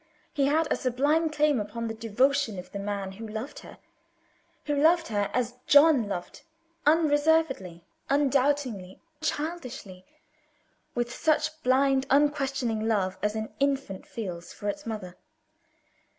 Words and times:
He 0.33 0.47
had 0.47 0.67
a 0.71 0.75
sublime 0.75 1.29
claim 1.29 1.59
upon 1.59 1.87
the 1.87 1.93
devotion 1.93 2.57
of 2.57 2.71
the 2.71 2.79
man 2.79 3.11
who 3.11 3.27
loved 3.27 3.59
her 3.59 3.77
who 4.65 4.73
loved 4.75 5.09
her 5.09 5.29
as 5.31 5.59
John 5.67 6.07
loved 6.09 6.41
unreservedly, 6.87 7.83
undoubtingly, 8.09 8.99
childishly; 9.21 10.03
with 10.95 11.13
such 11.13 11.61
blind, 11.61 12.07
unquestioning 12.09 12.87
love 12.87 13.19
as 13.21 13.35
an 13.35 13.53
infant 13.59 14.07
feels 14.07 14.51
for 14.51 14.67
its 14.69 14.87
mother. 14.87 15.17